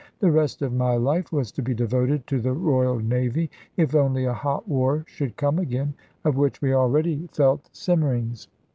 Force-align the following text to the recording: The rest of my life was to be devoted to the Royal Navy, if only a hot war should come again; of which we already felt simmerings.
The 0.17 0.31
rest 0.31 0.63
of 0.63 0.73
my 0.73 0.95
life 0.95 1.31
was 1.31 1.51
to 1.51 1.61
be 1.61 1.75
devoted 1.75 2.25
to 2.25 2.39
the 2.41 2.53
Royal 2.53 2.97
Navy, 2.97 3.51
if 3.77 3.93
only 3.93 4.25
a 4.25 4.33
hot 4.33 4.67
war 4.67 5.03
should 5.05 5.37
come 5.37 5.59
again; 5.59 5.93
of 6.25 6.37
which 6.37 6.59
we 6.59 6.73
already 6.73 7.29
felt 7.31 7.69
simmerings. 7.71 8.47